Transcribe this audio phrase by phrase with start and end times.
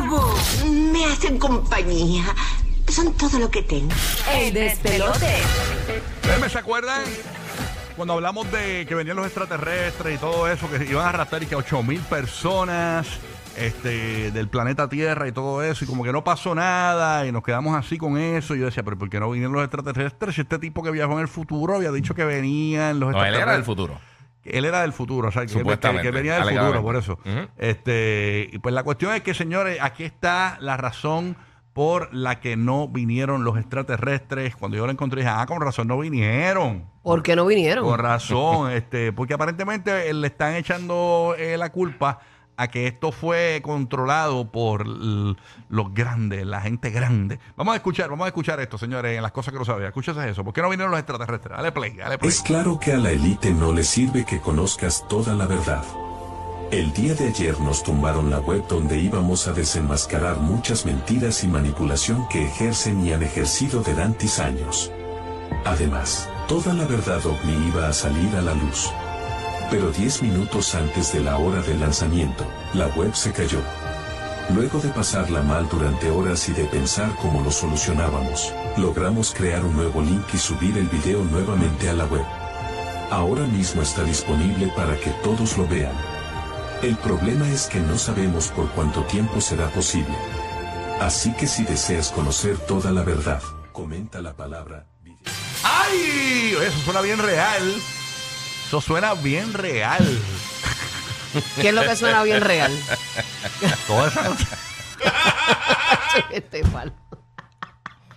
[0.00, 2.24] Burbu, Me hacen compañía.
[2.88, 3.92] Son todo lo que tengo.
[4.32, 5.36] el despelote.
[6.22, 7.02] ¿Ustedes se acuerdan
[7.96, 11.46] cuando hablamos de que venían los extraterrestres y todo eso, que iban a arrastrar y
[11.46, 13.06] que 8 mil personas
[13.56, 17.42] este, del planeta Tierra y todo eso, y como que no pasó nada, y nos
[17.44, 18.54] quedamos así con eso?
[18.56, 20.34] Y yo decía, pero ¿por qué no vinieron los extraterrestres?
[20.34, 23.34] Si este tipo que viajó en el futuro había dicho que venían los No, él
[23.34, 23.42] extraterrestres.
[23.42, 24.00] era del futuro.
[24.44, 25.52] Él era del futuro, o sea, que,
[26.02, 27.18] que- venía del futuro, por eso.
[27.58, 31.36] Este, y pues la cuestión es que, señores, aquí está la razón
[31.72, 34.56] por la que no vinieron los extraterrestres.
[34.56, 36.84] Cuando yo lo encontré, dije, ah, con razón no vinieron.
[37.02, 37.84] ¿Por qué no vinieron?
[37.84, 42.18] Con razón, este, porque aparentemente le están echando eh, la culpa
[42.60, 47.38] a que esto fue controlado por los grandes, la gente grande.
[47.56, 49.86] Vamos a escuchar, vamos a escuchar esto, señores, en las cosas que no sabía.
[49.86, 50.44] Escúchese eso.
[50.44, 51.56] ¿Por qué no vinieron los extraterrestres?
[52.20, 55.82] Es claro que a la élite no le sirve que conozcas toda la verdad.
[56.70, 61.48] El día de ayer nos tumbaron la web donde íbamos a desenmascarar muchas mentiras y
[61.48, 64.92] manipulación que ejercen y han ejercido durante años.
[65.64, 68.92] Además, toda la verdad ovni iba a salir a la luz.
[69.70, 72.44] Pero 10 minutos antes de la hora del lanzamiento,
[72.74, 73.60] la web se cayó.
[74.52, 79.76] Luego de pasarla mal durante horas y de pensar cómo lo solucionábamos, logramos crear un
[79.76, 82.24] nuevo link y subir el video nuevamente a la web.
[83.12, 85.94] Ahora mismo está disponible para que todos lo vean.
[86.82, 90.16] El problema es que no sabemos por cuánto tiempo será posible.
[91.00, 93.40] Así que si deseas conocer toda la verdad,
[93.72, 94.86] comenta la palabra.
[95.62, 96.56] ¡Ay!
[96.60, 97.80] Eso suena bien real.
[98.70, 100.22] Eso suena bien real.
[101.60, 102.72] ¿Qué es lo que suena bien real?
[103.88, 104.36] Toda esa
[106.30, 106.92] este palo.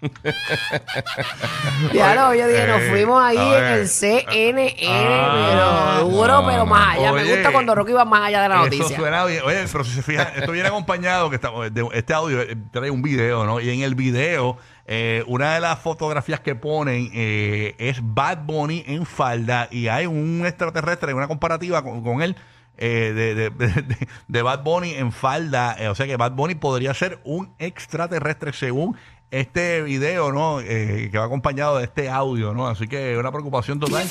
[1.92, 6.46] Ya lo, yo dije, nos Eh, fuimos ahí en el CNN, Ah, pero duro, no,
[6.46, 7.12] pero más allá.
[7.12, 8.96] Me gusta cuando Rocky va más allá de la Eso noticia.
[8.96, 9.24] suena.
[9.24, 9.40] Oye,
[9.72, 13.44] pero si se fijan, esto viene acompañado, que de este audio eh, trae un video,
[13.44, 13.60] ¿no?
[13.60, 14.56] Y en el video,
[14.86, 20.06] eh, una de las fotografías que ponen eh, es Bad Bunny en falda y hay
[20.06, 22.36] un extraterrestre, una comparativa con, con él.
[22.80, 26.54] eh, de, de, de- de Bad Bunny en falda, eh, o sea que Bad Bunny
[26.54, 28.96] podría ser un extraterrestre según
[29.30, 30.60] este video, ¿no?
[30.60, 32.66] Eh, que va acompañado de este audio, ¿no?
[32.68, 34.06] Así que una preocupación total.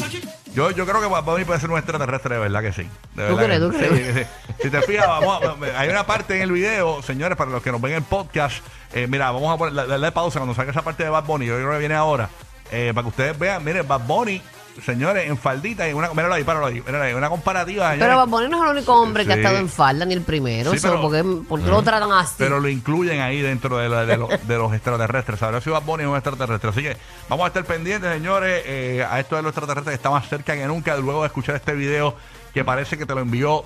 [0.54, 2.84] Yo, yo creo que Bad Bunny puede ser un extraterrestre, de verdad que sí.
[3.16, 3.60] De ¿Tú verdad crees?
[3.60, 3.78] que ¿Tú sí.
[4.02, 4.16] crees?
[4.16, 4.54] Sí, sí.
[4.64, 7.72] Si te fijas, vamos a- hay una parte en el video, señores, para los que
[7.72, 8.58] nos ven en el podcast.
[8.94, 11.46] eh, mira, vamos a poner, la- darle pausa cuando salga esa parte de Bad Bunny.
[11.48, 12.30] Yo creo que viene ahora.
[12.72, 14.42] eh, para que ustedes vean, miren, Bad Bunny,
[14.86, 17.94] señores, en faldita y una, míralo ahí, páralo ahí, míralo ahí, una comparativa.
[17.98, 18.18] Pero.
[18.18, 20.72] Bad Bunny no es el único hombre que ha estado en falda, ni el primero.
[20.72, 22.36] Sí, pero- ¿por, qué, por qué lo tratan así?
[22.38, 25.40] Pero lo incluyen ahí dentro de, la- de los- de los extraterrestres.
[25.40, 26.70] Sabrá si Bad Bunny es un extraterrestre.
[26.70, 26.98] Así que
[27.30, 30.56] vamos a estar pendientes, señores, eh, a esto de los extraterrestres que está más cerca
[30.56, 30.96] que nunca.
[30.98, 32.16] Luego de escuchar este video
[32.54, 33.64] que parece que te lo envió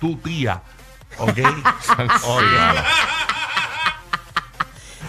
[0.00, 0.62] tu tía.
[1.18, 1.38] ¿Ok?
[2.24, 2.42] Ok.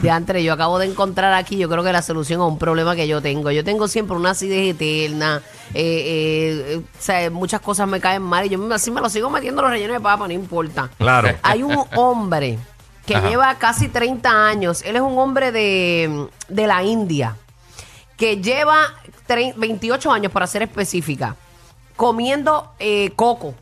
[0.01, 2.95] De antes, yo acabo de encontrar aquí, yo creo que la solución a un problema
[2.95, 3.51] que yo tengo.
[3.51, 5.43] Yo tengo siempre una acidez eterna,
[5.75, 8.99] eh, eh, eh, o sea, muchas cosas me caen mal y yo me- así me
[8.99, 10.89] lo sigo metiendo los rellenos de papa, no importa.
[10.97, 11.29] Claro.
[11.43, 12.57] Hay un hombre
[13.05, 13.29] que Ajá.
[13.29, 17.35] lleva casi 30 años, él es un hombre de, de la India,
[18.17, 18.95] que lleva
[19.27, 21.35] tre- 28 años, para ser específica,
[21.95, 23.53] comiendo eh, coco.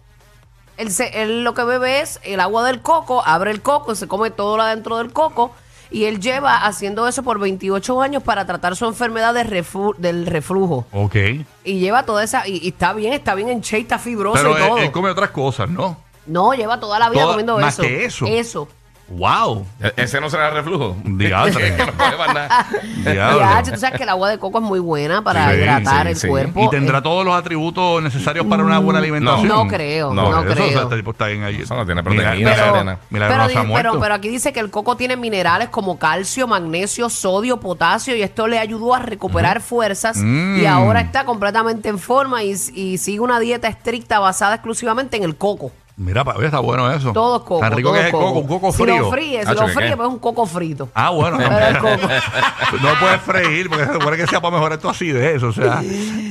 [0.77, 4.07] Él, se- él lo que bebe es el agua del coco, abre el coco, se
[4.07, 5.51] come todo lo adentro del coco
[5.91, 10.25] y él lleva haciendo eso por 28 años para tratar su enfermedad de reflu- del
[10.25, 10.85] reflujo.
[10.91, 11.16] Ok.
[11.63, 14.51] Y lleva toda esa, y, y está bien, está bien en shape, está fibroso Pero
[14.57, 14.77] y él, todo.
[14.79, 15.97] él come otras cosas, ¿no?
[16.27, 17.81] No, lleva toda la vida Toda- comiendo más eso.
[17.81, 18.25] que eso.
[18.27, 18.67] Eso.
[19.11, 19.65] ¡Wow!
[19.81, 20.95] E- Ese no será reflujo.
[21.03, 21.75] Diantre.
[21.75, 22.67] Que no puede más nada.
[22.97, 23.39] Diablo.
[23.39, 26.11] Ya, tú sabes que el agua de coco es muy buena para Sí, hidratar sí,
[26.11, 26.27] el sí.
[26.27, 26.63] cuerpo.
[26.65, 29.47] ¿Y tendrá Eh, todos los atributos necesarios para una buena alimentación?
[29.47, 30.65] No creo, no eso, creo.
[30.67, 31.56] o sea, este tipo está bien ahí.
[31.61, 33.89] Eso no tiene proteína, milagro pero, no se ha di- muerto.
[33.91, 38.21] pero, pero aquí dice que el coco tiene minerales como calcio, magnesio, sodio, potasio y
[38.21, 40.59] esto le ayudó a recuperar fuerzas Mm.
[40.62, 45.23] y ahora está completamente en forma y, y sigue una dieta estricta basada exclusivamente en
[45.23, 45.71] el coco.
[46.00, 47.12] Mira, pa- oye, está bueno eso.
[47.12, 47.60] Todo coco.
[47.60, 49.00] Tan rico todo que es el coco, un coco Si frío.
[49.00, 50.90] lo fríes, si Hacho, lo ¿qué fríes, pues es un coco frito.
[50.94, 51.38] Ah, bueno.
[51.38, 52.07] Pero el coco.
[52.81, 55.44] no puedes freír porque se supone que sea para mejorar tu acidez.
[55.44, 55.80] O sea,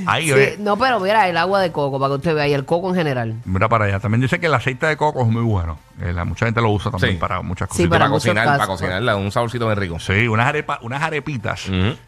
[0.06, 2.54] ahí, Sí, oye, no, pero mira, el agua de coco, para que usted vea, y
[2.54, 3.34] el coco en general.
[3.44, 4.00] Mira para allá.
[4.00, 5.78] También dice que el aceite de coco es muy bueno.
[6.00, 7.18] Eh, la- mucha gente lo usa también Sí.
[7.18, 7.88] para muchas Sí, cosas.
[7.90, 8.80] para para muchos cocinar, para casos.
[8.80, 9.98] cocinarla, un saborcito bien rico.
[9.98, 11.64] Sí, unas, arepa- unas arepitas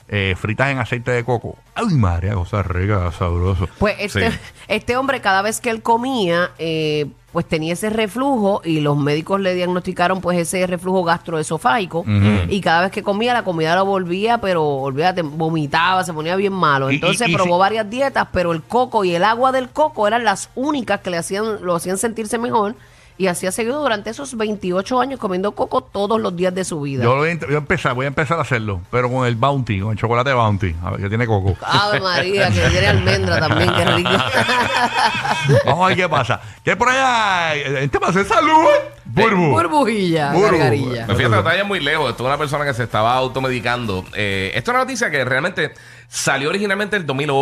[0.09, 1.57] eh, fritas en aceite de coco.
[1.75, 3.69] Ay, María, cosa rica, sabroso.
[3.79, 4.39] Pues este, Sí.
[4.69, 9.41] este hombre, cada vez que él comía, eh, pues tenía ese reflujo y los médicos
[9.41, 12.05] le diagnosticaron pues ese reflujo gastroesofágico.
[12.49, 16.53] Y cada vez que comía la comida lo volvía, pero olvídate, vomitaba, se ponía bien
[16.53, 16.91] malo.
[16.91, 19.69] Y- y- Entonces y probó si- varias dietas, pero el coco y el agua del
[19.69, 22.75] coco eran las únicas que le hacían, lo hacían sentirse mejor
[23.21, 26.81] y así ha seguido durante esos 28 años comiendo coco todos los días de su
[26.81, 27.05] vida.
[27.05, 29.37] Yo voy a, int- voy a empezar, voy a empezar a hacerlo, pero con el
[29.37, 31.55] Bounty, con el chocolate Bounty, a ver que tiene coco.
[31.61, 34.09] Ave María, que tiene almendra también, qué rico.
[35.67, 36.41] Vamos a ver qué pasa.
[36.65, 37.55] ¿Qué por allá?
[37.55, 38.67] El tema de salud.
[39.05, 39.51] Burbu.
[39.51, 40.59] Burbujilla, Burbu.
[40.59, 41.05] gargarilla.
[41.07, 42.11] Pero fíjate, está ya muy lejos.
[42.11, 44.05] Esto es una persona que se estaba automedicando.
[44.15, 45.75] Eh, esto es una noticia que realmente
[46.09, 47.41] salió originalmente el 2008.